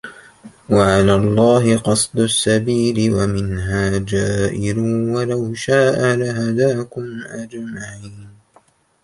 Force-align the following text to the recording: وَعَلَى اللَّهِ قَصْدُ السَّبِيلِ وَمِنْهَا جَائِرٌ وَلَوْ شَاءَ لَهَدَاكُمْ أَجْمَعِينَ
وَعَلَى 0.69 1.15
اللَّهِ 1.15 1.77
قَصْدُ 1.77 2.19
السَّبِيلِ 2.19 3.13
وَمِنْهَا 3.13 3.97
جَائِرٌ 3.97 4.79
وَلَوْ 5.15 5.53
شَاءَ 5.53 6.15
لَهَدَاكُمْ 6.15 7.21
أَجْمَعِينَ 7.25 8.29